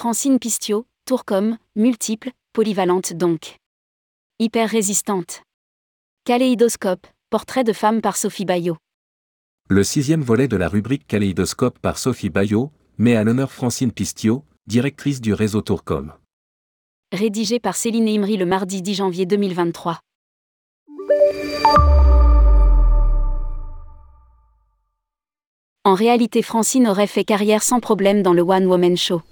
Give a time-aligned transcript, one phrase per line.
[0.00, 3.56] Francine Pistio, Tourcom, multiple, polyvalente donc.
[4.38, 5.42] Hyper résistante.
[6.24, 8.76] Kaléidoscope, portrait de femme par Sophie Bayot.
[9.68, 14.44] Le sixième volet de la rubrique Kaléidoscope par Sophie Bayot met à l'honneur Francine Pistio,
[14.68, 16.12] directrice du réseau Tourcom.
[17.10, 19.98] Rédigé par Céline Imri le mardi 10 janvier 2023.
[25.82, 29.22] En réalité, Francine aurait fait carrière sans problème dans le One Woman Show.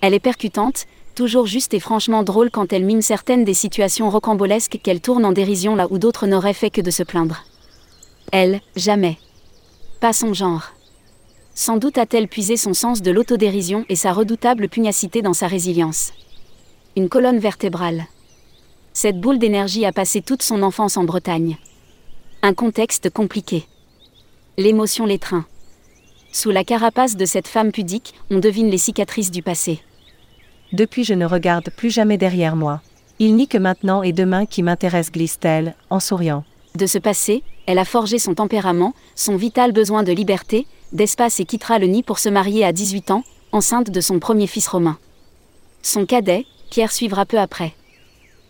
[0.00, 4.78] Elle est percutante, toujours juste et franchement drôle quand elle mime certaines des situations rocambolesques
[4.82, 7.44] qu'elle tourne en dérision là où d'autres n'auraient fait que de se plaindre.
[8.30, 9.18] Elle, jamais.
[10.00, 10.72] Pas son genre.
[11.54, 16.12] Sans doute a-t-elle puisé son sens de l'autodérision et sa redoutable pugnacité dans sa résilience.
[16.94, 18.06] Une colonne vertébrale.
[18.92, 21.56] Cette boule d'énergie a passé toute son enfance en Bretagne.
[22.42, 23.66] Un contexte compliqué.
[24.56, 25.46] L'émotion l'étreint.
[26.30, 29.80] Sous la carapace de cette femme pudique, on devine les cicatrices du passé.
[30.72, 32.80] Depuis je ne regarde plus jamais derrière moi.
[33.18, 36.44] Il n'y que maintenant et demain qui m'intéresse, glisse-t-elle, en souriant.
[36.74, 41.44] De ce passé, elle a forgé son tempérament, son vital besoin de liberté, d'espace et
[41.44, 44.98] quittera le nid pour se marier à 18 ans, enceinte de son premier fils romain.
[45.82, 47.72] Son cadet, Pierre suivra peu après.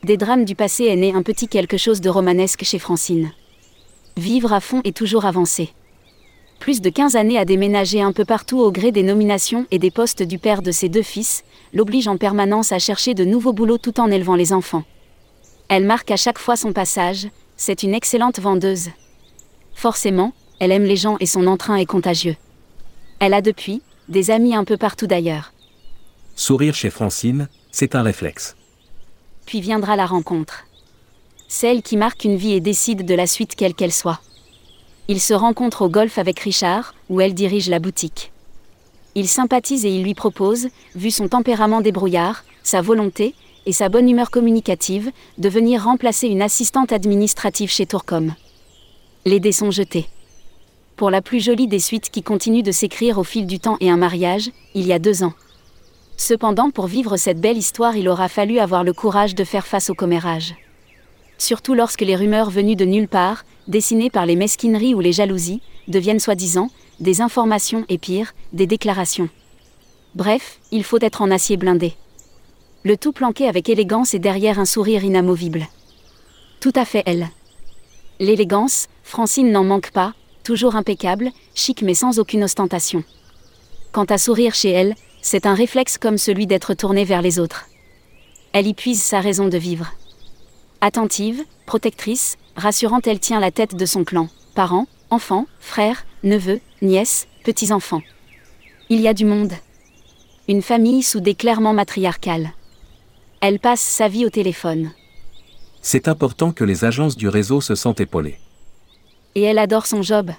[0.05, 3.33] Des drames du passé est né un petit quelque chose de romanesque chez Francine.
[4.17, 5.71] Vivre à fond et toujours avancer.
[6.59, 9.91] Plus de 15 années à déménager un peu partout au gré des nominations et des
[9.91, 13.79] postes du père de ses deux fils, l'oblige en permanence à chercher de nouveaux boulots
[13.79, 14.85] tout en élevant les enfants.
[15.69, 18.89] Elle marque à chaque fois son passage, c'est une excellente vendeuse.
[19.75, 22.37] Forcément, elle aime les gens et son entrain est contagieux.
[23.21, 25.53] Elle a depuis, des amis un peu partout d'ailleurs.
[26.35, 28.57] Sourire chez Francine, c'est un réflexe.
[29.47, 30.65] Puis viendra la rencontre.
[31.49, 34.21] Celle qui marque une vie et décide de la suite quelle qu'elle soit.
[35.11, 38.31] Il se rencontre au golf avec Richard, où elle dirige la boutique.
[39.15, 43.35] Il sympathise et il lui propose, vu son tempérament débrouillard, sa volonté,
[43.65, 48.35] et sa bonne humeur communicative, de venir remplacer une assistante administrative chez Tourcom.
[49.25, 50.09] Les dés sont jetés.
[50.97, 53.91] Pour la plus jolie des suites qui continuent de s'écrire au fil du temps et
[53.91, 55.33] un mariage, il y a deux ans.
[56.19, 59.89] Cependant, pour vivre cette belle histoire, il aura fallu avoir le courage de faire face
[59.89, 60.55] au commérage.
[61.39, 65.63] Surtout lorsque les rumeurs venues de nulle part, dessinées par les mesquineries ou les jalousies,
[65.87, 66.71] deviennent soi-disant
[67.01, 69.29] des informations et pire, des déclarations.
[70.15, 71.95] Bref, il faut être en acier blindé.
[72.83, 75.69] Le tout planqué avec élégance et derrière un sourire inamovible.
[76.61, 77.29] Tout à fait elle.
[78.19, 83.05] L'élégance, Francine n'en manque pas, toujours impeccable, chic mais sans aucune ostentation.
[83.93, 87.67] Quant à sourire chez elle, c'est un réflexe comme celui d'être tournée vers les autres.
[88.53, 89.93] Elle y puise sa raison de vivre.
[90.81, 97.27] Attentive, protectrice, rassurante, elle tient la tête de son clan, parents, enfants, frères, neveux, nièces,
[97.45, 98.03] petits-enfants.
[98.91, 99.53] Il y a du monde.
[100.49, 102.51] Une famille soudée clairement matriarcale.
[103.41, 104.91] Elle passe sa vie au téléphone.
[105.81, 108.39] C'est important que les agences du réseau se sentent épaulées.
[109.35, 110.33] Et elle adore son job.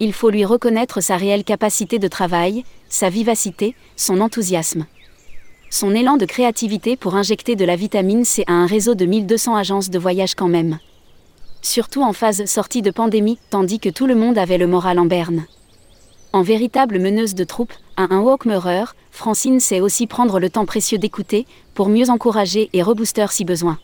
[0.00, 4.86] Il faut lui reconnaître sa réelle capacité de travail, sa vivacité, son enthousiasme
[5.74, 9.56] son élan de créativité pour injecter de la vitamine C à un réseau de 1200
[9.56, 10.78] agences de voyage quand même.
[11.64, 15.06] Surtout en phase sortie de pandémie, tandis que tout le monde avait le moral en
[15.06, 15.46] berne.
[16.34, 20.98] En véritable meneuse de troupes, à un walk-mirror, Francine sait aussi prendre le temps précieux
[20.98, 23.78] d'écouter, pour mieux encourager et rebooster si besoin.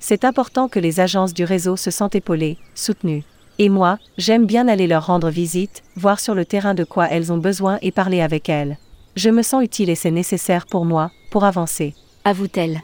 [0.00, 3.22] C'est important que les agences du réseau se sentent épaulées, soutenues.
[3.58, 7.32] Et moi, j'aime bien aller leur rendre visite, voir sur le terrain de quoi elles
[7.32, 8.76] ont besoin et parler avec elles.
[9.14, 11.94] Je me sens utile et c'est nécessaire pour moi, pour avancer.
[12.24, 12.82] Avoue-t-elle.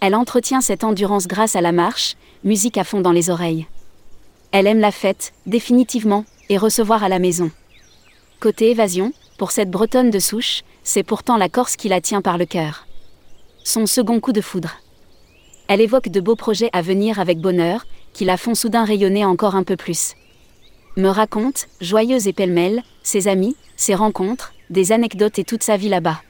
[0.00, 3.66] Elle entretient cette endurance grâce à la marche, musique à fond dans les oreilles.
[4.52, 7.50] Elle aime la fête, définitivement, et recevoir à la maison.
[8.40, 12.38] Côté évasion, pour cette bretonne de souche, c'est pourtant la Corse qui la tient par
[12.38, 12.86] le cœur.
[13.64, 14.76] Son second coup de foudre.
[15.68, 19.56] Elle évoque de beaux projets à venir avec bonheur, qui la font soudain rayonner encore
[19.56, 20.14] un peu plus.
[20.96, 25.88] Me raconte, joyeuse et pêle-mêle, ses amis, ses rencontres, des anecdotes et toute sa vie
[25.88, 26.20] là-bas.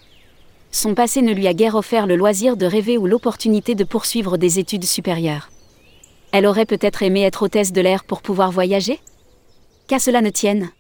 [0.71, 4.37] Son passé ne lui a guère offert le loisir de rêver ou l'opportunité de poursuivre
[4.37, 5.51] des études supérieures.
[6.33, 9.01] Elle aurait peut-être aimé être hôtesse de l'air pour pouvoir voyager?
[9.89, 10.71] Qu'à cela ne tienne.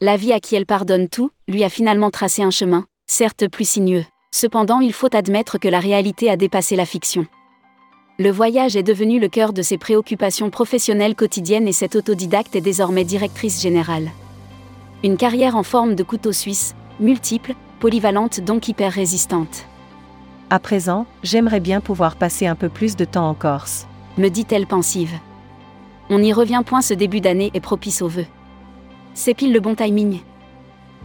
[0.00, 3.68] La vie à qui elle pardonne tout, lui a finalement tracé un chemin, certes plus
[3.68, 4.04] sinueux.
[4.34, 7.26] Cependant, il faut admettre que la réalité a dépassé la fiction.
[8.18, 12.60] Le voyage est devenu le cœur de ses préoccupations professionnelles quotidiennes et cette autodidacte est
[12.60, 14.10] désormais directrice générale.
[15.04, 19.66] Une carrière en forme de couteau suisse, multiple, polyvalente donc hyper résistante.
[20.50, 23.86] À présent, j'aimerais bien pouvoir passer un peu plus de temps en Corse.
[24.16, 25.14] Me dit-elle pensive.
[26.08, 28.26] On y revient point ce début d'année est propice aux vœux.
[29.14, 30.20] C'est pile le bon timing.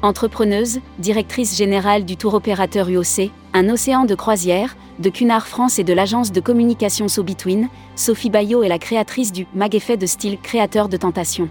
[0.04, 5.84] Entrepreneuse, directrice générale du tour opérateur UOC, un océan de croisière, de Cunard France et
[5.84, 10.06] de l'agence de communication So Between, Sophie Bayot est la créatrice du Mag Effet de
[10.06, 11.50] style créateur de tentation.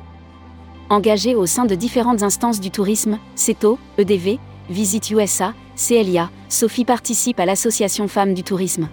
[0.89, 4.39] Engagée au sein de différentes instances du tourisme, CETO, EDV,
[4.71, 8.89] Visit USA, CLIA, Sophie participe à l'association Femmes du Tourisme.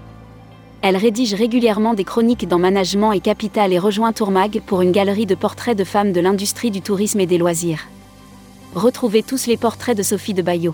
[0.82, 5.28] Elle rédige régulièrement des chroniques dans Management et Capital et rejoint Tourmag pour une galerie
[5.28, 7.88] de portraits de femmes de l'industrie du tourisme et des loisirs.
[8.74, 10.74] Retrouvez tous les portraits de Sophie de Bayot.